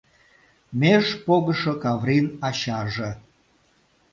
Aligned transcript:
Меж 0.79 1.05
погышо 1.25 1.73
Каврин 1.83 2.25
ачаже... 2.47 3.09